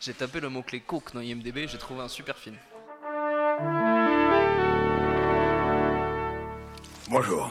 [0.00, 2.56] J'ai tapé le mot-clé coke dans IMDB, j'ai trouvé un super film.
[7.08, 7.50] Bonjour.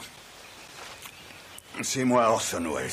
[1.82, 2.90] C'est moi Orson Welles.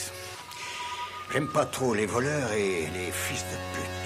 [1.31, 4.04] J'aime pas trop les voleurs et les fils de pute.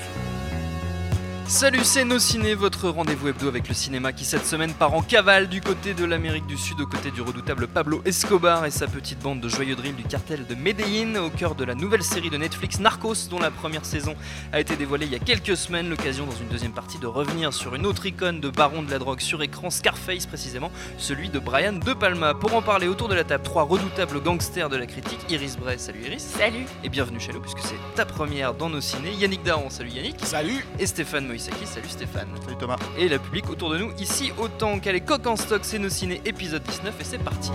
[1.50, 5.02] Salut, c'est Nos Ciné, votre rendez-vous hebdo avec le cinéma qui cette semaine part en
[5.02, 8.86] cavale du côté de l'Amérique du Sud, aux côtés du redoutable Pablo Escobar et sa
[8.86, 12.30] petite bande de joyeux drills du cartel de Medellín, au cœur de la nouvelle série
[12.30, 14.14] de Netflix Narcos, dont la première saison
[14.54, 15.90] a été dévoilée il y a quelques semaines.
[15.90, 19.00] L'occasion dans une deuxième partie de revenir sur une autre icône de baron de la
[19.00, 22.36] drogue sur écran, Scarface précisément, celui de Brian De Palma.
[22.36, 25.80] Pour en parler autour de la table, trois redoutables gangsters de la critique, Iris Bray,
[25.80, 26.22] salut Iris.
[26.22, 26.68] Salut.
[26.84, 29.14] Et bienvenue chez nous puisque c'est ta première dans Nos Ciné.
[29.14, 30.24] Yannick Daron, salut Yannick.
[30.24, 32.28] Salut Et Stéphane Moïsaki, salut Stéphane.
[32.44, 32.76] Salut Thomas.
[32.98, 35.88] Et la public autour de nous ici autant qu'à les coques en stock, c'est nos
[35.88, 37.52] ciné épisode 19 et c'est parti.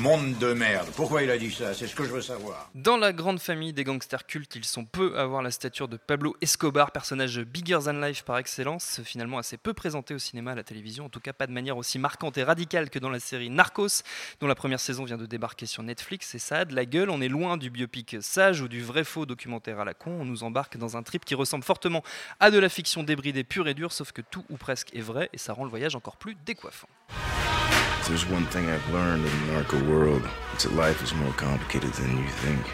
[0.00, 0.88] Monde de merde.
[0.94, 1.74] Pourquoi il a dit ça?
[1.74, 2.70] C'est ce que je veux savoir.
[2.76, 5.96] Dans la grande famille des gangsters cultes, ils sont peu à avoir la stature de
[5.96, 10.54] Pablo Escobar, personnage bigger than life par excellence, finalement assez peu présenté au cinéma, à
[10.54, 13.18] la télévision, en tout cas pas de manière aussi marquante et radicale que dans la
[13.18, 14.02] série Narcos,
[14.38, 17.20] dont la première saison vient de débarquer sur Netflix, et ça de la gueule, on
[17.20, 20.44] est loin du biopic sage ou du vrai faux documentaire à la con, on nous
[20.44, 22.04] embarque dans un trip qui ressemble fortement
[22.38, 25.28] à de la fiction débridée pure et dure, sauf que tout ou presque est vrai,
[25.32, 26.88] et ça rend le voyage encore plus décoiffant.
[28.06, 30.22] There's one thing I've learned in the narco world.
[30.54, 32.64] It's that life is more complicated than you think.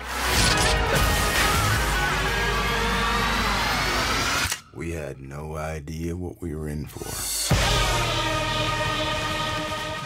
[4.72, 7.04] We had no idea what we were in for.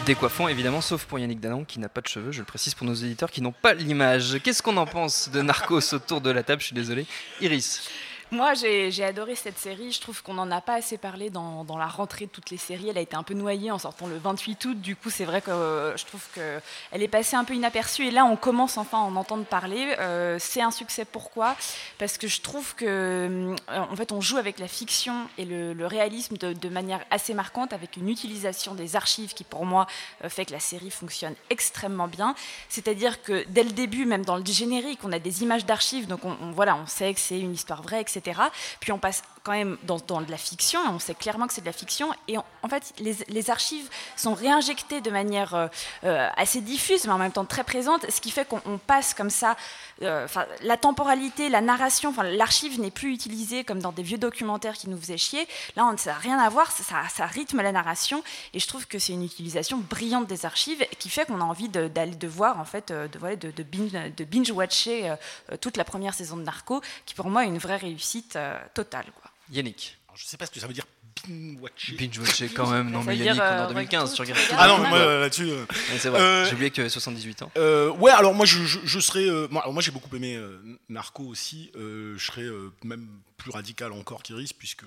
[0.05, 2.87] Décoiffant évidemment, sauf pour Yannick Danon qui n'a pas de cheveux, je le précise pour
[2.87, 4.39] nos éditeurs qui n'ont pas l'image.
[4.43, 6.61] Qu'est-ce qu'on en pense de Narcos autour de la table?
[6.61, 7.05] Je suis désolé.
[7.41, 7.87] Iris.
[8.31, 9.91] Moi, j'ai adoré cette série.
[9.91, 12.89] Je trouve qu'on n'en a pas assez parlé dans, la rentrée de toutes les séries.
[12.89, 14.79] Elle a été un peu noyée en sortant le 28 août.
[14.79, 18.05] Du coup, c'est vrai que euh, je trouve qu'elle est passée un peu inaperçue.
[18.05, 19.95] Et là, on commence enfin à en entendre parler.
[19.99, 21.05] Euh, c'est un succès.
[21.05, 21.55] Pourquoi?
[21.97, 25.87] Parce que je trouve que, euh, en fait, on joue avec la fiction et le,
[25.87, 29.87] réalisme de, manière assez marquante, avec une utilisation des archives qui, pour moi,
[30.27, 32.35] fait que la série fonctionne extrêmement bien.
[32.67, 36.05] C'est-à-dire que dès le début, même dans le générique, on a des images d'archives.
[36.05, 38.18] Donc, on, on- voilà, on sait que c'est une histoire vraie, etc.
[38.79, 41.65] Puis on passe quand même dans, de la fiction, on sait clairement que c'est de
[41.65, 45.67] la fiction, et en, fait, les, archives sont réinjectées de manière euh,
[46.03, 49.13] euh, assez diffuse, mais en même temps très présente, ce qui fait qu'on on passe
[49.13, 49.55] comme ça,
[50.01, 50.27] euh,
[50.61, 54.99] la temporalité, la narration, l'archive n'est plus utilisée comme dans des vieux documentaires qui nous
[54.99, 55.47] faisaient chier.
[55.75, 58.23] Là, ça n'a rien à voir, ça, rythme la narration,
[58.53, 61.69] et je trouve que c'est une utilisation brillante des archives, qui fait qu'on a envie
[61.69, 65.15] de- d'aller de, voir, en fait, euh, de, de, de binge, de binge-watcher
[65.61, 68.37] toute la première saison de Narco, qui pour moi est une vraie réussite
[68.73, 69.05] totale.
[69.51, 69.97] Yannick.
[70.07, 70.85] Alors, je sais pas ce que ça veut dire
[71.27, 71.95] binge-watcher.
[71.97, 74.39] Binge watcher quand même, non mais Yannick, dire, on est en euh, 2015, tu regarde
[74.39, 74.49] regardes.
[74.49, 75.49] tout, Ah non, mais moi euh, là-dessus.
[75.49, 75.65] euh,
[75.99, 77.51] c'est vrai, Euh, j'ai oublié que 78 ans.
[77.57, 79.25] euh, ouais, alors moi je, je, je serais.
[79.29, 81.71] euh, moi, j'ai beaucoup aimé euh, Narco aussi.
[81.75, 83.07] euh, je serais euh, même
[83.37, 84.83] plus radical encore qu'Iris, puisque.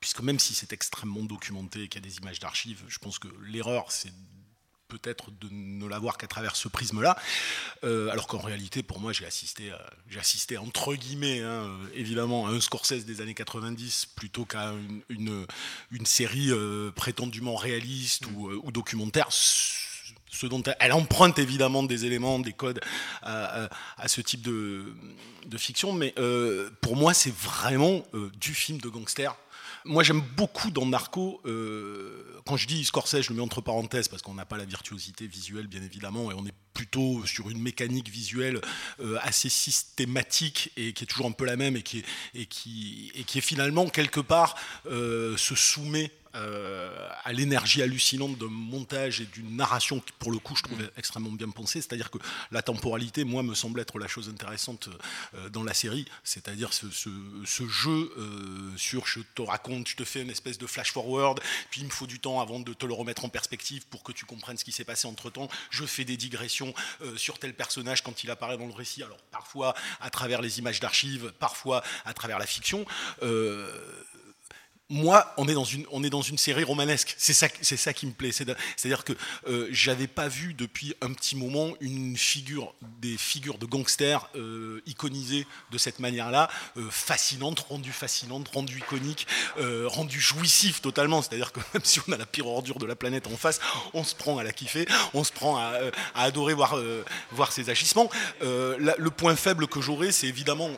[0.00, 3.18] Puisque même si c'est extrêmement documenté et qu'il y a des images d'archives, je pense
[3.18, 4.12] que l'erreur c'est
[4.98, 7.16] peut-être de ne l'avoir qu'à travers ce prisme-là,
[7.84, 9.70] Euh, alors qu'en réalité, pour moi, j'ai assisté,
[10.08, 14.72] j'ai assisté entre guillemets, hein, euh, évidemment, à un Scorsese des années 90 plutôt qu'à
[15.10, 15.46] une,
[16.06, 19.28] série euh, prétendument réaliste ou, documentaire.
[19.30, 22.80] Ce dont elle, emprunte évidemment des éléments, des codes
[23.22, 23.68] à,
[24.06, 24.92] ce type de,
[25.56, 26.12] fiction, mais
[26.80, 28.02] pour moi, c'est vraiment
[28.40, 29.36] du film de gangster.
[29.84, 31.42] Moi, j'aime beaucoup dans Narco.
[31.44, 34.64] euh, quand je dis Scorsese, je le mets entre parenthèses parce qu'on n'a pas la
[34.64, 38.60] virtuosité visuelle, bien évidemment, et on est plutôt sur une mécanique visuelle
[39.00, 42.02] euh, assez systématique et qui est toujours un peu la même et qui
[43.14, 49.56] est, finalement quelque part euh, se soumet euh, à l'énergie hallucinante d'un montage et d'une
[49.56, 51.80] narration qui, pour le coup, je trouve extrêmement bien pensée.
[51.80, 52.18] C'est-à-dire que
[52.50, 54.88] la temporalité, moi, me semble être la chose intéressante
[55.34, 56.06] euh, dans la série.
[56.22, 57.10] C'est-à-dire ce, ce,
[57.44, 61.40] ce jeu euh, sur je te raconte, je te fais une espèce de flash-forward,
[61.70, 64.12] puis il me faut du temps avant de te le remettre en perspective pour que
[64.12, 65.48] tu comprennes ce qui s'est passé entre-temps.
[65.70, 66.74] Je fais des digressions
[67.16, 69.02] sur tel personnage quand il apparaît dans le récit.
[69.02, 72.84] Alors, parfois à travers les images d'archives, parfois à travers la fiction.
[73.22, 73.68] Euh,
[74.90, 77.14] moi, on est dans une, on est dans une série romanesque.
[77.16, 78.32] C'est ça, qui me plaît.
[78.32, 79.14] C'est-à-dire que
[79.48, 84.82] euh, j'avais pas vu depuis un petit moment une figure, des figures de gangsters euh,
[84.84, 89.26] iconisées de cette manière-là, euh, fascinante, rendue fascinante, rendue iconique,
[89.58, 90.22] euh, rendue
[90.82, 91.22] totalement.
[91.22, 93.60] C'est-à-dire que même si on a la pire ordure de la planète en face,
[93.94, 95.78] on se prend à la kiffer, on se prend à,
[96.14, 96.76] à adorer voir,
[97.30, 98.10] voir ses agissements.
[98.40, 100.70] le point faible que j'aurais, c'est évidemment,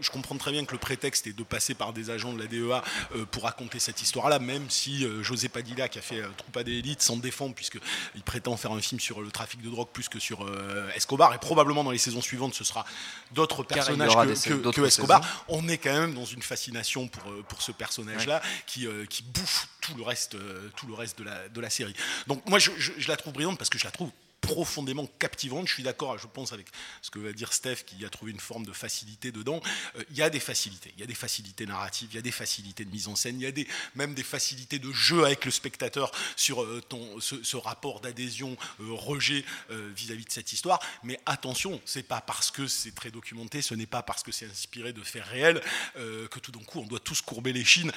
[0.00, 2.46] je comprends très bien que le prétexte est de passer par des agents de la
[2.46, 2.82] DEA
[3.30, 7.02] pour raconter cette histoire-là, même si euh, José Padilla, qui a fait euh, Troupa d'élite,
[7.02, 10.46] s'en défend, puisqu'il prétend faire un film sur le trafic de drogue plus que sur
[10.46, 12.84] euh, Escobar, et probablement dans les saisons suivantes, ce sera
[13.32, 15.20] d'autres personnages que, Escobar.
[15.48, 19.94] On est quand même dans une fascination pour, pour ce personnage-là, qui, qui bouffe tout
[19.96, 20.36] le reste,
[20.76, 21.94] tout le reste de, la, de la série.
[22.26, 24.10] Donc moi, je, je la trouve brillante parce que je la trouve
[24.40, 25.68] profondément captivante.
[25.68, 26.66] Je suis d'accord, je pense, avec
[27.02, 29.60] ce que va dire Steph, qui a trouvé une forme de facilité dedans.
[29.96, 30.92] Euh, il y a des facilités.
[30.96, 33.36] Il y a des facilités narratives, il y a des facilités de mise en scène,
[33.40, 37.20] il y a des, même des facilités de jeu avec le spectateur sur euh, ton,
[37.20, 40.80] ce, rapport d'adhésion, euh, rejet vis-à-vis de cette histoire.
[41.02, 44.46] Mais attention, c'est pas parce que c'est très documenté, ce n'est pas parce que c'est
[44.46, 45.60] inspiré de faits réels
[45.94, 47.92] que tout d'un coup on doit tous courber les chines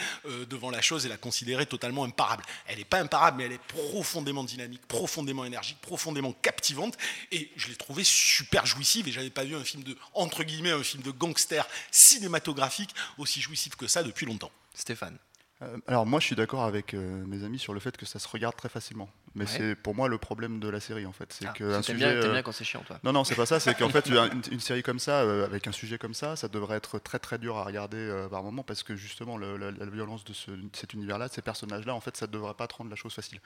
[0.50, 2.44] devant la chose et la considérer totalement imparable.
[2.66, 6.98] Elle n'est pas imparable, mais elle est profondément dynamique, profondément énergique, profondément captivante
[7.32, 10.72] et je l'ai trouvée super jouissive et j'avais pas vu un film de entre guillemets
[10.72, 14.52] un film de gangster cinématographique aussi jouissif que ça depuis longtemps.
[14.74, 15.18] Stéphane.
[15.64, 18.20] Euh, alors moi je suis d'accord avec euh, mes amis sur le fait que ça
[18.20, 19.10] se regarde très facilement.
[19.36, 21.34] Mais c'est pour moi le problème de la série en fait.
[21.34, 21.98] C'est ah, que un sujet.
[21.98, 23.00] Bien, euh, bien quand c'est chiant toi.
[23.04, 23.60] Non non c'est pas ça.
[23.60, 24.08] C'est qu'en fait
[24.52, 27.58] une, série comme ça avec un sujet comme ça, ça devrait être très très dur
[27.58, 30.34] à regarder par moment parce que justement la, violence de,
[30.74, 33.14] cet univers-là, de ces personnages-là, en fait ça ne devrait pas te rendre la chose
[33.14, 33.40] facile.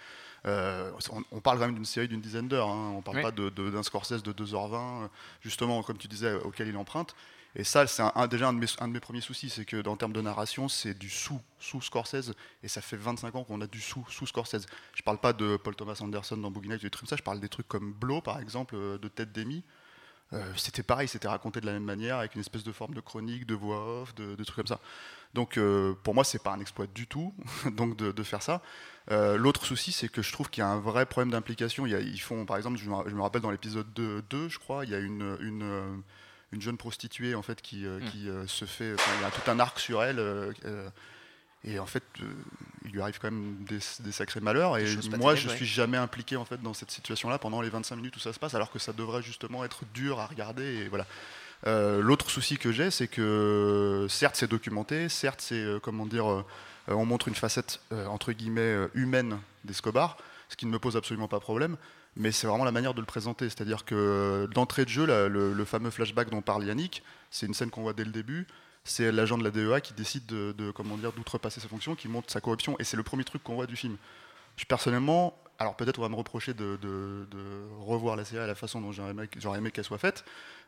[0.46, 2.70] On, parle quand même d'une série d'une dizaine d'heures.
[2.70, 2.94] Hein.
[2.98, 5.08] On parle pas d'un de, Scorsese de 2h20
[5.42, 7.16] justement comme tu disais auquel il emprunte.
[7.60, 10.70] Et ça, c'est déjà un de, mes, premiers soucis, c'est que dans termes de narration,
[10.70, 14.28] c'est du sous, sous Scorsese, et ça fait 25 ans qu'on a du sous, sous
[14.28, 14.68] Scorsese.
[14.94, 17.24] Je parle pas de Paul Thomas Anderson dans Boogie Nights, des trucs comme ça, je
[17.24, 19.64] parle des trucs comme Blow, par exemple, euh, de Ted Demi.
[20.34, 23.02] Euh, c'était pareil, c'était raconté de la même manière, avec une espèce de forme de
[23.02, 24.80] chronique, de voix off, de, trucs comme ça.
[25.34, 27.34] Donc euh, pour moi, c'est pas un exploit du tout
[27.72, 28.62] donc de, faire ça.
[29.10, 31.88] L'autre souci, c'est que je trouve qu'il y a un vrai problème d'implication.
[31.88, 34.96] Ils font, par exemple, je me, rappelle dans l'épisode 2, 2, je crois, il y
[34.96, 36.04] a une
[36.52, 38.10] une jeune prostituée en fait qui, euh, mm.
[38.10, 40.20] qui euh, se fait, il y a tout un arc sur elle.
[40.20, 40.90] Euh,
[41.64, 42.04] et en fait,
[42.86, 44.78] il lui arrive quand même des, sacrés malheurs.
[44.78, 44.86] Et
[45.18, 48.16] moi, je ne suis jamais impliqué en fait dans cette situation-là pendant les 25 minutes
[48.16, 50.64] où ça se passe, alors que ça devrait justement être dur à regarder.
[50.64, 51.06] Et voilà.
[51.66, 56.46] L'autre souci que j'ai, c'est que certes c'est documenté, certes c'est comment dire,
[56.88, 60.16] on montre une facette entre guillemets humaine d'Escobar,
[60.48, 61.76] ce qui ne me pose absolument pas problème
[62.18, 63.46] mais c'est vraiment la manière de le présenter.
[63.46, 67.82] C'est-à-dire que d'entrée de jeu, le, fameux flashback dont parle Yannick, c'est une scène qu'on
[67.82, 68.48] voit dès le début.
[68.84, 72.32] C'est l'agent de la DEA qui décide de, comment dire d'outrepasser sa fonction, qui montre
[72.32, 73.98] sa corruption, et c'est le premier truc qu'on voit du film.
[74.56, 76.78] Je, personnellement, alors peut-être on va me reprocher de,
[77.80, 80.24] revoir la série à la façon dont j'aurais aimé, aimé qu'elle soit faite,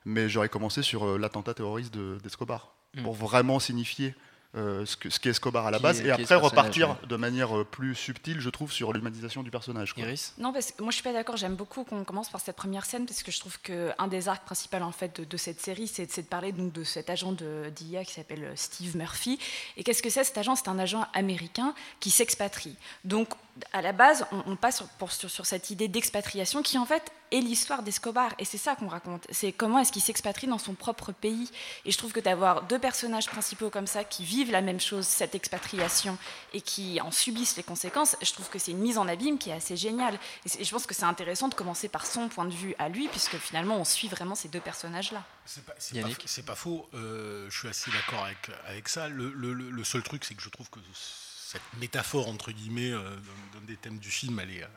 [0.05, 3.03] mais j'aurais commencé sur euh, l'attentat terroriste d'Escobar, mm.
[3.03, 4.13] pour vraiment signifier
[4.55, 7.93] euh, ce qu'est ce Escobar à la base, et après repartir de manière euh, plus
[7.93, 9.93] subtile, je trouve, sur l'humanisation du personnage.
[9.95, 10.33] Iris?
[10.39, 11.37] Non, parce que moi je suis pas d'accord.
[11.37, 14.43] J'aime beaucoup qu'on commence par cette première scène parce que je trouve qu'un des arcs
[14.45, 18.03] principaux en fait de, cette série, c'est de parler donc de cet agent de d'IA
[18.03, 19.37] qui s'appelle euh, Steve Murphy.
[19.77, 20.55] Et qu'est-ce que c'est cet agent?
[20.55, 22.75] C'est un agent américain qui s'expatrie.
[23.03, 23.29] Donc
[23.71, 27.83] à la base, on, passe sur, sur, cette idée d'expatriation qui en fait est l'histoire
[27.83, 28.33] d'Escobar.
[28.39, 29.25] Et c'est ça qu'on raconte.
[29.29, 31.49] C'est comment est-ce qu'il s'expatrie dans son propre pays.
[31.85, 35.05] Et je trouve que d'avoir deux personnages principaux comme ça qui vivent la même chose,
[35.05, 36.17] cette expatriation,
[36.53, 39.49] et qui en subissent les conséquences, je trouve que c'est une mise en abîme qui
[39.49, 40.17] est assez géniale.
[40.45, 43.07] Et, je pense que c'est intéressant de commencer par son point de vue à lui,
[43.07, 45.23] puisque finalement on suit vraiment ces deux personnages-là.
[45.45, 45.73] C'est pas,
[46.45, 46.87] pas, faux.
[46.93, 49.07] Euh, je suis assez d'accord avec, avec ça.
[49.07, 50.79] Le, le seul truc, c'est que je trouve que
[51.51, 54.67] cette métaphore entre guillemets euh, d'un des thèmes du film, elle, est,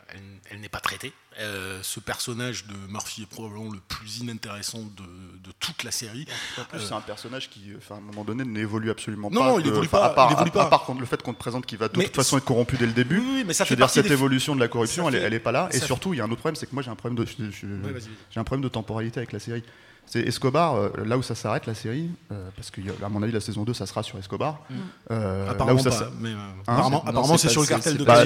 [0.50, 1.12] elle, n'est pas traitée.
[1.38, 6.26] Euh, ce personnage de Murphy est probablement le plus inintéressant de, toute la série.
[6.58, 7.60] En plus, c'est un personnage qui,
[7.90, 9.34] à un moment donné, n'évolue absolument pas.
[9.34, 10.06] Non, il n'évolue pas.
[10.06, 10.64] À part, pas.
[10.70, 12.86] par contre le fait qu'on te présente qu'il va de toute façon être corrompu dès
[12.86, 13.18] le début.
[13.18, 15.68] Oui, mais ça je veux dire, cette évolution de la corruption, elle, n'est pas là.
[15.72, 17.30] Et surtout, il y a un autre problème, c'est que moi j'ai un problème de,
[17.50, 19.62] j'ai un problème de temporalité avec la série.
[20.06, 23.40] C'est Escobar, euh, là où ça s'arrête la série, euh, parce qu'à mon avis la
[23.40, 24.60] saison 2 ça sera sur Escobar.
[24.68, 24.74] Mm.
[25.10, 28.24] Euh, apparemment, là où ça, mais, hein apparemment, c'est sur le cartel de bah,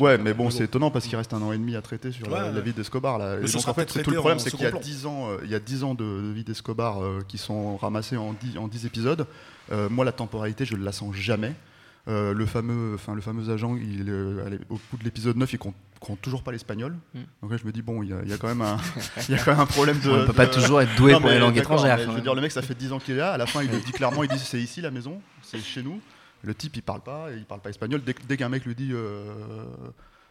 [0.00, 2.28] Ouais, mais bon, c'est étonnant parce qu'il reste un an et demi à traiter sur
[2.28, 3.18] la, vie d'Escobar.
[3.18, 5.60] donc en fait, tout le problème, c'est qu'il y a 10 ans, il y a
[5.60, 9.26] 10 ans de, vie d'Escobar qui sont ramassés en 10, en 10 épisodes.
[9.90, 11.54] moi, la temporalité, je ne la sens jamais.
[12.08, 15.58] Euh, le, fameux, enfin, le fameux agent, il, euh, au bout de l'épisode 9, il
[15.58, 16.96] compte, compte toujours pas l'espagnol.
[17.14, 17.20] Mm.
[17.42, 18.78] Donc là, je me dis, bon, il y, a, quand même un,
[19.28, 20.10] il y a quand même un problème de.
[20.10, 21.98] On peut pas toujours être doué pour les langues étrangères.
[21.98, 23.32] Je veux dire, le mec, ça fait 10 ans qu'il est là.
[23.32, 26.00] À la fin, il dit clairement, il dit, c'est ici la maison, c'est chez nous.
[26.42, 28.02] Le type, il parle pas, il parle pas espagnol.
[28.02, 29.22] Dès, dès qu'un mec lui dit euh,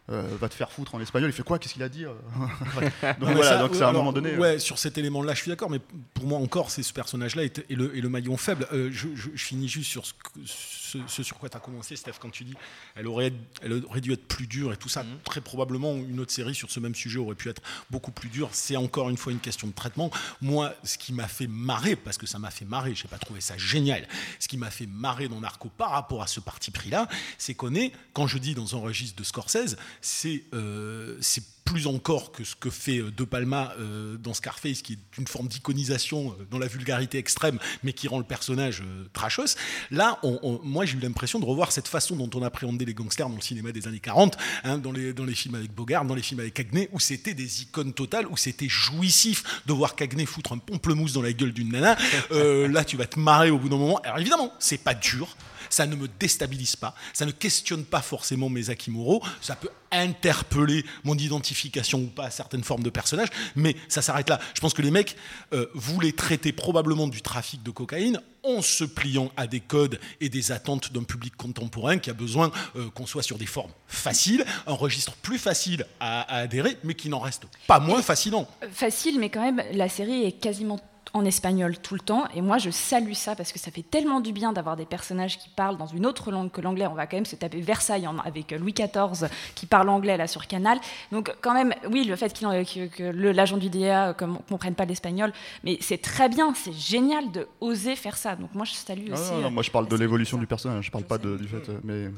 [0.10, 1.60] euh, va te faire foutre en espagnol, il fait quoi?
[1.60, 2.14] Qu'est-ce qu'il a dit euh
[3.20, 4.32] Donc Non, voilà, ça, donc c'est à un alors, moment donné.
[4.34, 5.80] euh, Ouais, sur cet élément-là, je suis d'accord, mais
[6.14, 8.68] pour moi encore, c'est ce personnage-là est, est le, est le maillon faible.
[8.74, 11.60] Euh, je, je- je finis juste sur ce, que- ce- ce sur quoi tu as
[11.60, 12.54] commencé, Steph, quand tu dis
[12.96, 15.06] elle aurait, elle aurait dû être plus dure et tout ça.
[15.24, 17.62] Très probablement, une autre série sur ce même sujet aurait pu être
[17.92, 18.50] beaucoup plus dure.
[18.54, 20.10] C'est encore une fois une question de traitement.
[20.42, 23.20] Moi, ce qui m'a fait marrer, parce que ça m'a fait marrer, je n'ai pas
[23.20, 24.08] trouvé ça génial,
[24.40, 27.76] ce qui m'a fait marrer dans Narco par rapport à ce parti pris-là, c'est qu'on
[27.76, 32.44] est, quand je dis dans un registre de Scorsese, c'est euh, c'est plus encore que
[32.44, 36.58] ce que fait euh, De Palma euh, dans Scarface, qui est une forme d'iconisation dans
[36.58, 38.82] la vulgarité extrême, mais qui rend le personnage
[39.14, 39.56] trashos.
[39.92, 40.20] Là,
[40.64, 43.42] moi, j'ai eu l'impression de revoir cette façon dont on appréhendait les gangsters dans le
[43.42, 46.90] cinéma des années 40, hein, dans, les, films avec Bogart, dans les films avec Cagney,
[46.92, 51.22] où c'était des icônes totales, où c'était jouissif de voir Cagney foutre un pamplemousse dans
[51.22, 51.98] la gueule d'une nana.
[52.32, 54.00] Là, tu vas te marrer au bout d'un moment.
[54.04, 55.36] Alors évidemment, c'est pas dur.
[55.70, 59.70] Ça ne me déstabilise pas, ça ne questionne pas forcément mes acquis moraux, ça peut
[59.92, 64.40] interpeller mon identification ou pas à certaines formes de personnages, mais ça s'arrête là.
[64.54, 65.16] Je pense que les mecs
[65.54, 70.30] euh, voulaient traiter probablement du trafic de cocaïne en se pliant à des codes et
[70.30, 74.46] des attentes d'un public contemporain qui a besoin euh, qu'on soit sur des formes faciles,
[74.66, 78.48] un registre plus facile à, à adhérer, mais qui n'en reste pas moins fascinant.
[78.72, 80.80] Facile, mais quand même, la série est quasiment
[81.14, 82.26] en espagnol tout le temps.
[82.36, 85.38] Et moi, je salue ça parce que ça fait tellement du bien d'avoir des personnages
[85.38, 86.86] qui parlent dans une autre langue que l'anglais.
[86.88, 90.28] On va quand même se taper Versailles en- avec Louis XIV qui parle anglais là
[90.28, 90.80] sur Canal.
[91.12, 94.86] Donc, quand même, oui, le fait qu'il que, que l'agent du DA ne comprenne pas
[94.86, 98.36] l'espagnol, mais c'est très bien, c'est génial de oser faire ça.
[98.36, 99.32] Donc, moi, je salue non, aussi.
[99.34, 101.48] non, non, euh, moi je parle de l'évolution du personnage, je parle pas de- du
[101.48, 101.68] fait.
[101.70, 102.10] euh, Mais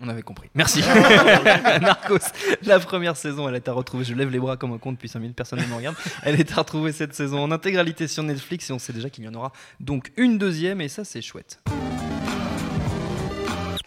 [0.00, 0.48] On avait compris.
[0.54, 0.80] Merci.
[1.80, 2.18] Narcos,
[2.62, 4.04] la première saison, elle est à retrouver.
[4.04, 5.96] Je lève les bras comme un con depuis 5000 personnes qui me regardent.
[6.22, 9.24] Elle est à retrouver cette saison en intégralité sur Netflix et on sait déjà qu'il
[9.24, 11.60] y en aura donc une deuxième et ça c'est chouette.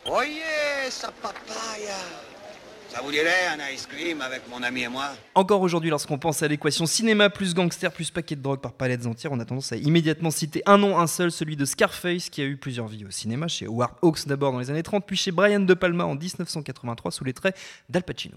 [0.05, 0.41] Oye,
[0.87, 2.30] esa papaya.
[2.93, 6.43] Ça vous dirait un ice cream avec mon ami et moi Encore aujourd'hui, lorsqu'on pense
[6.43, 9.71] à l'équation cinéma plus gangster plus paquet de drogue par palettes entières, on a tendance
[9.71, 13.05] à immédiatement citer un nom, un seul, celui de Scarface, qui a eu plusieurs vies
[13.05, 16.03] au cinéma, chez Howard Hawks d'abord dans les années 30, puis chez Brian De Palma
[16.03, 17.55] en 1983 sous les traits
[17.87, 18.35] d'Al Pacino.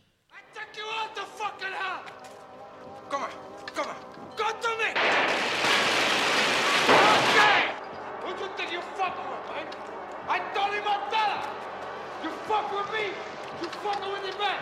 [3.11, 3.28] Come on,
[3.75, 3.96] come on,
[4.37, 4.90] go to me!
[6.88, 7.58] Okay!
[8.23, 9.66] Who do you think you fucking with, man?
[10.28, 11.42] I Tony Montana!
[12.23, 13.06] You fuck with me,
[13.62, 14.61] you fucking with the man!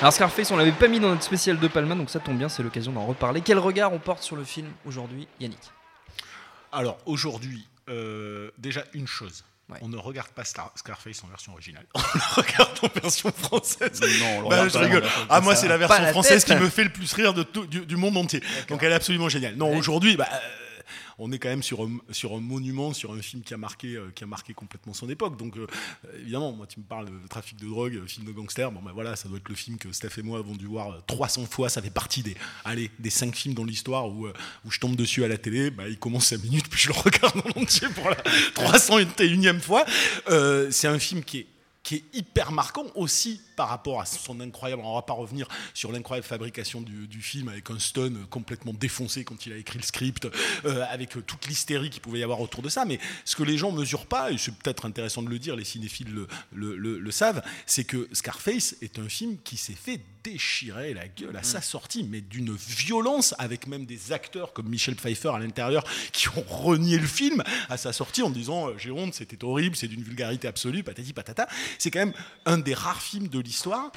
[0.00, 2.48] Alors Scarface, on l'avait pas mis dans notre spécial De Palma, donc ça tombe bien,
[2.48, 3.40] c'est l'occasion d'en reparler.
[3.40, 5.58] Quel regard on porte sur le film aujourd'hui, Yannick?
[6.70, 9.44] Alors aujourd'hui, euh, déjà une chose.
[9.70, 9.78] Ouais.
[9.82, 11.84] On ne regarde pas Star- Scarface en version originale.
[11.94, 14.00] On le regarde en version française.
[14.20, 15.04] Non, on Bah, je pas rigole.
[15.28, 16.56] Ah, moi, c'est la version française tête.
[16.56, 18.42] qui me fait le plus rire de tout- du, du monde entier.
[18.68, 19.56] Donc elle est absolument géniale.
[19.56, 20.36] Non, aujourd'hui, bah, euh,
[21.18, 24.24] on est quand même sur un, monument, sur un film qui a marqué, euh, qui
[24.24, 25.36] a marqué complètement son époque.
[25.36, 25.66] Donc euh,
[26.20, 28.70] évidemment, moi, tu me parles de trafic de drogue, euh, film de gangster.
[28.70, 30.92] Bon, bah, voilà, ça doit être le film que Steph et moi avons dû voir
[30.92, 31.68] euh, 300 fois.
[31.68, 35.24] Ça fait partie des, allez, des 5 films dans l'histoire où, où je tombe dessus
[35.24, 35.70] à la télé.
[35.70, 38.16] Bah, il commence 5 minutes, puis je le regarde en entier pour la
[38.54, 39.84] 301e fois.
[40.70, 41.46] C'est un film qui est
[41.88, 44.82] qui est hyper marquant aussi par rapport à son incroyable.
[44.84, 49.24] On va pas revenir sur l'incroyable fabrication du, du film avec un stun complètement défoncé
[49.24, 50.28] quand il a écrit le script,
[50.64, 52.84] euh, avec toute l'hystérie qu'il pouvait y avoir autour de ça.
[52.84, 55.64] Mais ce que les gens mesurent pas, et c'est peut-être intéressant de le dire, les
[55.64, 60.00] cinéphiles le, le- le- le savent, c'est que Scarface est un film qui s'est fait
[60.22, 64.94] déchirer la gueule à sa sortie, mais d'une violence, avec même des acteurs comme Michel
[64.94, 68.90] Pfeiffer à l'intérieur qui ont renié le film à sa sortie en disant euh, j'ai
[68.90, 71.48] honte, c'était horrible, c'est d'une vulgarité absolue, patati patata.
[71.78, 72.12] C'est quand même
[72.46, 73.90] un des rares films de l'histoire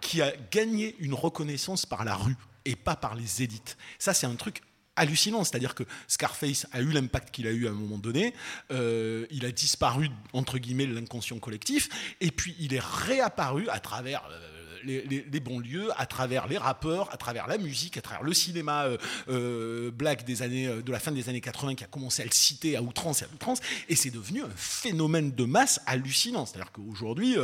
[0.00, 3.76] qui a gagné une reconnaissance par la rue et pas par les élites.
[3.98, 4.62] Ça, c'est un truc
[4.96, 8.34] hallucinant, c'est-à-dire que Scarface a eu l'impact qu'il a eu à un moment donné,
[8.72, 11.90] euh, il a disparu entre guillemets de l'inconscient collectif,
[12.22, 16.58] et puis il est réapparu à travers euh, les, les- les banlieues, à travers les
[16.58, 18.96] rappeurs, à travers la musique, à travers le cinéma euh,
[19.28, 22.24] euh, black des années, euh, de la fin des années 80 qui a commencé à
[22.24, 26.46] le citer à outrance et à outrance, et c'est devenu un phénomène de masse hallucinant.
[26.46, 27.36] C'est-à-dire qu'aujourd'hui,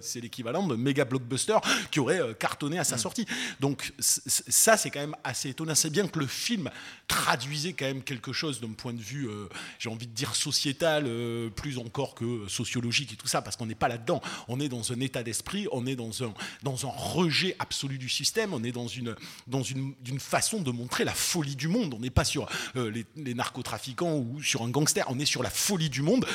[0.00, 1.56] c'est l'équivalent de méga blockbuster
[1.90, 3.26] qui aurait cartonné à sa sortie.
[3.60, 5.74] Donc ça, c'est quand même assez étonnant.
[5.74, 6.70] C'est bien que le film
[7.08, 11.04] traduisait quand même quelque chose d'un point de vue, euh, j'ai envie de dire sociétal,
[11.06, 14.20] euh, plus encore que sociologique et tout ça, parce qu'on n'est pas là-dedans.
[14.48, 16.32] On est dans un état d'esprit, on est dans un,
[16.62, 19.14] dans un rejet absolu du système, on est dans une,
[19.46, 21.94] dans une, d'une façon de montrer la folie du monde.
[21.94, 25.42] On n'est pas sur euh, les, les narcotrafiquants ou sur un gangster, on est sur
[25.42, 26.26] la folie du monde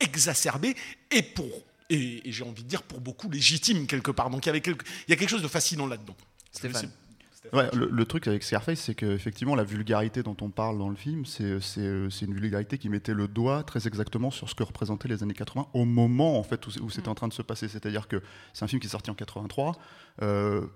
[0.00, 0.74] exacerbée
[1.10, 1.50] et pour
[1.90, 4.30] et, et j'ai envie de dire pour beaucoup légitime quelque part.
[4.30, 6.16] Donc il y avait quelque, il y a quelque chose de fascinant là-dedans.
[6.52, 6.90] Stéphane.
[7.54, 10.94] Ouais, le, le truc avec Scarface, c'est qu'effectivement, la vulgarité dont on parle dans le
[10.94, 14.62] film, c'est c'est- c'est une vulgarité qui mettait le doigt très exactement sur ce que
[14.62, 17.42] représentaient les années 80 au moment en fait où, où c'était en train de se
[17.42, 17.66] passer.
[17.66, 19.72] C'est-à-dire que c'est un film qui est sorti en 83.
[20.22, 20.66] Euh,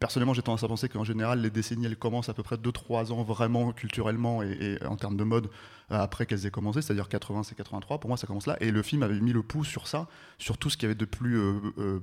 [0.00, 3.12] personnellement, j'ai tendance à penser qu'en général, les décennies, elles commencent à peu près 2-3
[3.12, 5.46] ans vraiment culturellement et, et en termes de mode
[5.92, 8.00] euh, après qu'elles aient commencé, c'est-à-dire 80, c'est 83.
[8.00, 8.56] Pour moi, ça commence là.
[8.60, 10.08] Et le film avait mis le pouce sur ça,
[10.38, 12.00] sur tout ce qu'il y avait de plus euh, euh,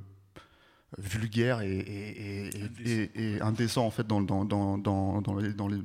[0.97, 2.49] vulgaire et, et- et-
[2.85, 5.81] et- et- et indécent en fait dans, dans, dans, dans, dans les- dans les-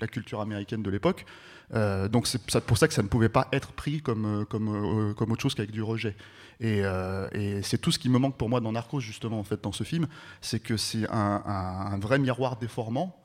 [0.00, 1.24] la culture américaine de l'époque.
[1.72, 5.10] Euh, donc c'est pour ça que ça ne pouvait pas être pris comme, euh, comme,
[5.10, 6.16] euh, comme autre chose qu'avec du rejet.
[6.58, 9.44] Et, euh, et c'est tout ce qui me manque pour moi dans Narcos justement en
[9.44, 10.08] fait dans ce film,
[10.40, 13.16] c'est que c'est un, un- un vrai miroir déformant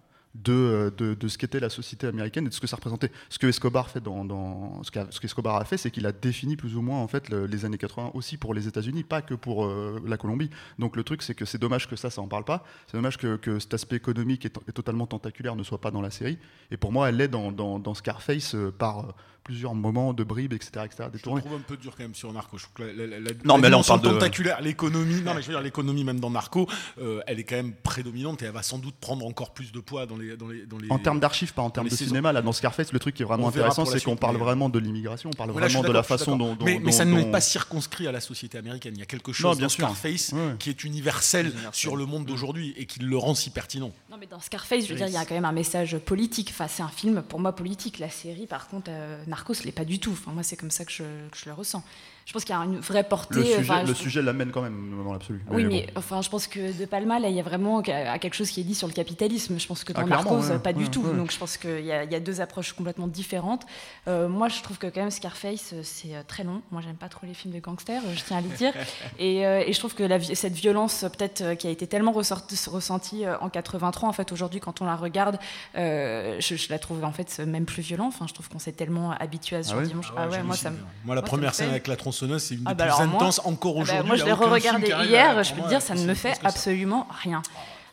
[0.43, 3.11] de, euh, de, de ce qu'était la société américaine et de ce que ça représentait.
[3.29, 6.75] Ce que Escobar fait dans, ce ce qu'Escobar a fait, c'est qu'il a défini plus
[6.75, 9.65] ou moins en fait le- les années 80 aussi pour les États-Unis, pas que pour
[9.65, 10.49] euh, la Colombie.
[10.79, 12.63] Donc le truc, c'est que c'est dommage que ça, ça en parle pas.
[12.87, 16.37] C'est dommage que, cet aspect économique et, totalement tentaculaire ne soit pas dans la série.
[16.71, 19.15] Et pour moi, elle l'est dans, Scarface euh, par
[19.45, 21.07] plusieurs moments de bribes, etc., etc.
[21.13, 22.57] Je trouve un peu dur quand même sur Narco.
[22.57, 25.21] Je trouve que la, la- la- Non, la mais là, on parle de- tentaculaire, l'économie,
[25.21, 26.67] non mais je veux dire l'économie même dans Narco,
[26.99, 29.79] euh, elle est quand même prédominante et elle va sans doute prendre encore plus de
[29.79, 30.91] poids dans les dans les dans les.
[30.91, 32.09] En termes d'archives, pas en termes de saisons.
[32.09, 34.67] cinéma, là dans Scarface, le truc qui est vraiment intéressant, c'est qu'on parle mais- vraiment
[34.67, 37.31] de l'immigration, on parle vraiment de la façon dont, mais, dont- mais ça ne n'est
[37.31, 38.93] pas circonscrit à la société américaine.
[38.95, 39.85] Il y a quelque chose Non, dans bien sûr.
[39.85, 40.55] Scarface Ouais.
[40.57, 41.69] qui est universel, Universel.
[41.73, 43.91] sur le monde d'aujourd'hui et qui le rend si pertinent.
[44.09, 46.49] Non, mais dans Scarface, je veux dire, il y a quand même un message politique.
[46.49, 47.99] Enfin, c'est un film pour moi politique.
[47.99, 48.89] La série, par contre,
[49.35, 50.17] Narcos l'est pas du tout.
[50.27, 51.03] Moi, c'est comme ça que je
[51.45, 51.83] le ressens.
[52.25, 53.35] Je pense qu'il y a une vraie portée.
[53.35, 55.43] le sujet, enfin, le je- sujet l'amène quand même dans l'absolu.
[55.51, 58.33] Oui, mais enfin, je pense que De Palma, là, il y a vraiment à quelque
[58.33, 59.59] chose qui est dit sur le capitalisme.
[59.59, 61.03] Je pense que Ah, dans clairement, Narcos, ouais, pas du ouais, tout.
[61.03, 61.13] ouais.
[61.15, 63.67] Donc, je pense qu'il y, a- il y a deux approches complètement différentes.
[64.07, 66.63] Euh, moi, je trouve que quand même Scarface, euh, c'est euh, très long.
[66.71, 68.73] Moi, j'aime pas trop les films de gangsters, euh, je tiens à le dire.
[69.19, 71.85] Et, euh, et je trouve que la cette violence, euh, peut-être, euh, qui a été
[71.85, 75.37] tellement ressorti- ressentie euh, en 83, en fait, aujourd'hui, quand on la regarde,
[75.77, 78.13] euh, je, je la trouve en fait même plus violente.
[78.15, 80.11] Enfin, je trouve qu'on s'est tellement habitué à ce Ah genre dimanche.
[80.17, 80.77] Ah ouais, Ah ouais, moi, j'hallucine, ça me.
[81.05, 83.05] moi, la moi, première scène avec la tronçonneuse, c'est une des Ah bah plus alors
[83.07, 84.07] moi- intenses encore Ah bah, aujourd'hui.
[84.07, 85.43] moi, je l'ai re-regardé hier.
[85.43, 87.41] Je peux te dire, ça ne me plus fait absolument rien.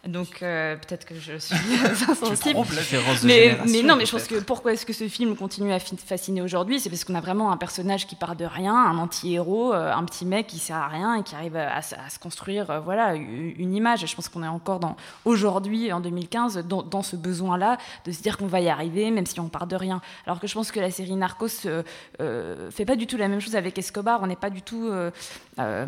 [0.08, 1.54] Donc euh, peut-être que je suis
[2.10, 2.58] insensible.
[3.28, 6.42] Mais, mais non, mais je pense que pourquoi est-ce que ce film continue à fasciner
[6.42, 9.92] aujourd'hui C'est parce qu'on a vraiment un personnage qui part de rien, un anti-héros, euh,
[9.92, 12.18] un petit mec qui sert à rien et qui arrive à, à se- à se
[12.18, 14.02] construire euh, voilà, une image.
[14.02, 18.10] Et je pense qu'on est encore dans aujourd'hui, en 2015, dans, dans ce besoin-là de
[18.10, 20.00] se dire qu'on va y arriver, même si on part de rien.
[20.26, 21.84] Alors que je pense que la série Narcos euh,
[22.20, 24.18] euh, fait pas du tout la même chose avec Escobar.
[24.20, 24.90] On n'est pas du tout.
[25.58, 25.86] Euh,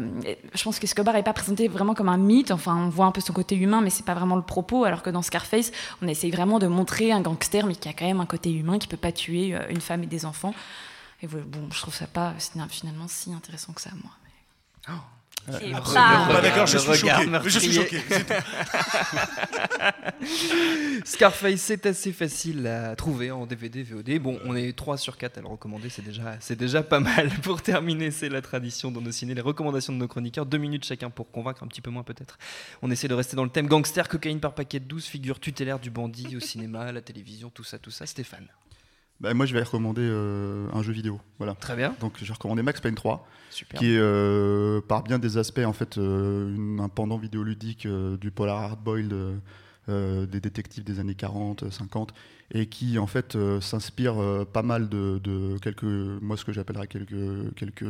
[0.55, 2.51] je pense qu'Escobar n'est pas présenté vraiment comme un mythe.
[2.51, 4.85] Enfin, on voit un peu son côté humain, mais c'est pas vraiment le propos.
[4.85, 5.73] Alors que dans Scarface,
[6.03, 8.79] on essaye vraiment de montrer un gangster, mais qui a quand même un côté humain,
[8.79, 10.55] qui peut pas tuer euh, une femme et des enfants.
[11.23, 12.35] Et bon, je trouve ça pas
[12.69, 14.13] finalement si intéressant que ça, moi.
[14.89, 14.93] Et
[15.47, 17.29] Pas d'accord, je suis choqué.
[17.45, 18.01] Je suis choqué.
[18.09, 18.35] c'est tout.
[21.05, 24.19] Scarface, c'est assez facile à trouver en DVD, VOD.
[24.21, 27.29] Bon, on est 3 sur 4 à le recommander, c'est déjà, c'est déjà pas mal.
[27.43, 30.47] Pour terminer, c'est la tradition dans nos ciné, les recommandations de nos chroniqueurs.
[30.47, 32.39] Deux minutes chacun pour convaincre, un petit peu moins peut-être.
[32.83, 35.79] On essaie de rester dans le thème gangster, cocaïne par paquet de 12, figure tutélaire
[35.79, 38.07] du bandit au cinéma, à la télévision, tout ça, tout ça.
[38.07, 38.49] Stéphane.
[39.21, 41.21] Bah, moi, je vais recommander euh, un jeu vidéo.
[41.39, 41.55] Voilà.
[41.55, 43.79] Très bien, Donc, j'ai recommandé Max Payne 3, super.
[43.79, 47.87] qui est euh, par bien des aspects en fait euh, une- un pendant vidéoludique
[48.21, 49.15] du polar hardboiled
[49.87, 52.15] des détectives des années 40, 50,
[52.53, 54.15] et qui en fait s'inspire
[54.51, 57.85] pas mal de, de quelques, moi ce que j'appellerais quelques quelques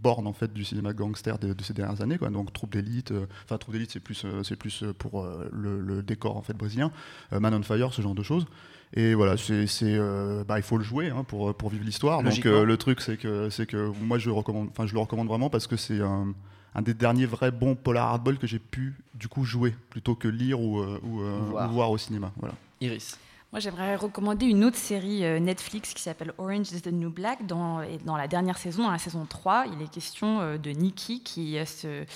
[0.00, 2.30] bornes en fait du cinéma gangster de, de ces dernières années, quoi.
[2.30, 3.12] Donc Troupe d'élite,
[3.44, 6.92] enfin Troupe d'élite c'est plus c'est plus pour le, le décor en fait brésilien,
[7.32, 8.46] Man on Fire, ce genre de choses.
[8.94, 12.22] Et voilà, c'est, euh, bah, il faut le jouer hein, pour, pour vivre l'histoire.
[12.22, 15.00] Donc euh, le truc, c'est que, c'est que moi, je, le recommande, enfin, je le
[15.00, 16.34] recommande vraiment parce que c'est un,
[16.74, 20.28] un des derniers vrais bons polar hardball que j'ai pu du coup jouer plutôt que
[20.28, 21.70] lire ou, euh, ou, euh, Ou voir.
[21.70, 22.32] ou voir au cinéma.
[22.36, 22.54] Voilà.
[22.80, 23.18] Iris.
[23.52, 27.46] Moi, j'aimerais recommander une autre série euh, Netflix qui s'appelle Orange is the New Black.
[27.46, 30.70] Dans, et dans la dernière saison, dans la saison 3, il est question euh, de
[30.70, 32.06] Nikki qui, euh, se,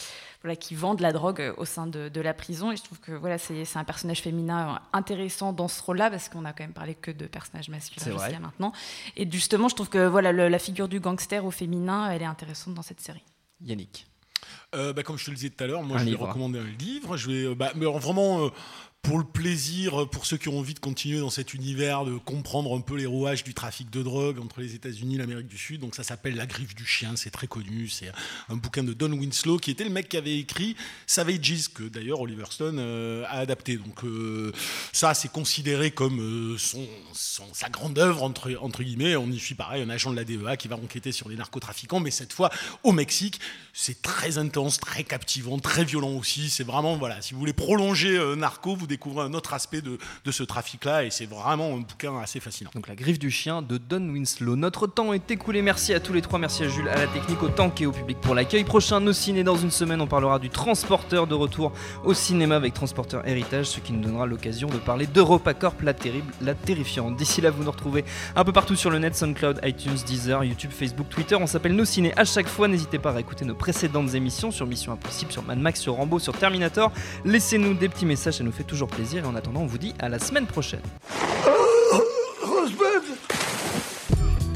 [0.43, 2.73] voilà, qui vend de la drogue au sein de, de la prison.
[2.73, 6.47] Et je trouve que voilà, c'est un personnage féminin intéressant dans ce rôle-là parce qu'on
[6.47, 8.73] a quand même parlé que de personnages masculins jusqu'à maintenant.
[9.19, 12.27] Et justement, je trouve que voilà, le- la figure du gangster au féminin, elle est
[12.27, 13.23] intéressante dans cette série.
[13.63, 14.07] Yannick.
[14.75, 16.27] Euh, bah, comme je te le disais tout à l'heure, moi Un je vais livre.
[16.29, 17.17] recommander un livre.
[17.19, 18.49] Je vais bah, mais vraiment euh,
[19.07, 22.77] pour le plaisir, pour ceux qui ont envie de continuer dans cet univers, de comprendre
[22.77, 25.81] un peu les rouages du trafic de drogue entre les États-Unis et l'Amérique du Sud.
[25.81, 27.89] Donc ça s'appelle La griffe du chien, c'est très connu.
[27.89, 28.11] C'est
[28.49, 30.75] un bouquin de Don Winslow qui était le mec qui avait écrit
[31.07, 33.77] Savages, que d'ailleurs Oliver Stone euh, a adapté.
[33.77, 34.51] Donc euh,
[34.93, 39.15] ça, c'est considéré comme euh, son, sa grande œuvre entre, entre guillemets.
[39.15, 42.01] On y suit pareil un agent de la DEA qui va enquêter sur les narcotrafiquants,
[42.01, 42.51] mais cette fois
[42.83, 43.39] au Mexique.
[43.79, 46.49] C'est très intense, très captivant, très violent aussi.
[46.49, 49.99] C'est vraiment voilà, si vous voulez prolonger Narco, vous découvrir un autre aspect de,
[50.31, 52.71] ce trafic-là, et c'est vraiment un bouquin assez fascinant.
[52.75, 54.57] Donc la griffe du chien de Don Winslow.
[54.57, 55.61] Notre temps est écoulé.
[55.61, 56.39] Merci à tous les trois.
[56.39, 58.65] Merci à Jules, à la technique, au tank et au public pour l'accueil.
[58.65, 60.01] Prochain Nos Ciné dans une semaine.
[60.01, 61.73] On parlera du transporteur de retour
[62.05, 66.33] au cinéma avec Transporteur Héritage, ce qui nous donnera l'occasion de parler d'EuropaCorp, la terrible,
[66.41, 67.17] la terrifiante.
[67.17, 68.05] D'ici là, vous nous retrouvez
[68.35, 71.37] un peu partout sur le net, SoundCloud, iTunes, Deezer, YouTube, Facebook, Twitter.
[71.37, 72.67] On s'appelle Nos Ciné à chaque fois.
[72.67, 76.19] N'hésitez pas à écouter nos précédentes émissions sur Mission Impossible, sur Mad Max, sur Rambo,
[76.19, 76.91] sur Terminator.
[77.27, 79.25] Laissez-nous des petits messages, ça nous fait toujours plaisir.
[79.25, 80.83] Et en attendant, on vous dit à la semaine prochaine.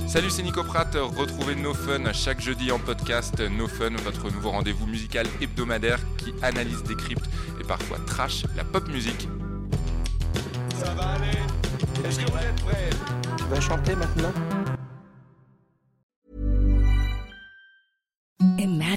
[0.06, 0.92] Salut, c'est Nico Pratt.
[1.16, 3.40] Retrouvez No Fun chaque jeudi en podcast.
[3.40, 7.26] No Fun, votre nouveau rendez-vous musical hebdomadaire qui analyse, décrypte
[7.60, 9.28] et parfois trash la pop musique.
[10.82, 11.38] Ça va aller
[12.04, 12.90] Est-ce que vous êtes prêts?
[13.36, 14.32] Tu vas chanter maintenant